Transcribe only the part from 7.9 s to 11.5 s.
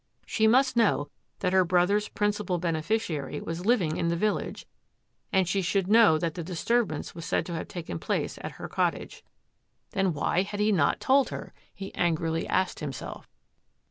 place at her cottage. Then why had he not told